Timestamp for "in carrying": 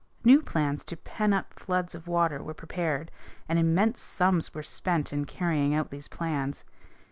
5.13-5.75